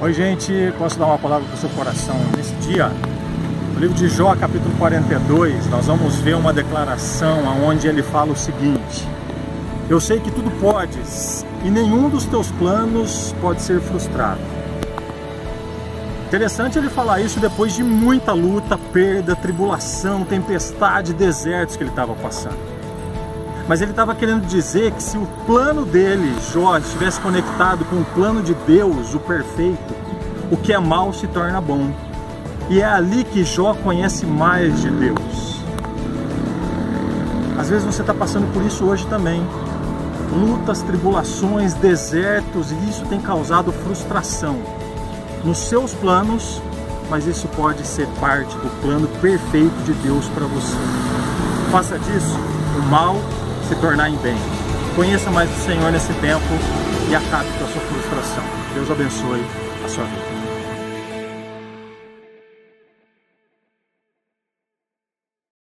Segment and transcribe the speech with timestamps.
[0.00, 2.88] Oi, gente, posso dar uma palavra para o seu coração nesse dia?
[3.74, 8.36] No livro de Jó, capítulo 42, nós vamos ver uma declaração onde ele fala o
[8.36, 9.04] seguinte:
[9.90, 14.40] Eu sei que tudo podes e nenhum dos teus planos pode ser frustrado.
[16.28, 22.14] Interessante ele falar isso depois de muita luta, perda, tribulação, tempestade, desertos que ele estava
[22.14, 22.77] passando.
[23.68, 28.04] Mas ele estava querendo dizer que se o plano dele, Jó, estivesse conectado com o
[28.14, 29.94] plano de Deus, o perfeito,
[30.50, 31.92] o que é mal se torna bom.
[32.70, 35.60] E é ali que Jó conhece mais de Deus.
[37.58, 39.46] Às vezes você está passando por isso hoje também.
[40.32, 44.56] Lutas, tribulações, desertos, e isso tem causado frustração
[45.44, 46.62] nos seus planos,
[47.10, 50.76] mas isso pode ser parte do plano perfeito de Deus para você.
[51.70, 52.38] Faça disso
[52.78, 53.16] o mal
[53.68, 54.36] se tornar em bem.
[54.96, 56.46] Conheça mais o Senhor nesse tempo
[57.10, 58.44] e acabe com a sua frustração.
[58.74, 59.44] Deus abençoe
[59.84, 60.37] a sua vida.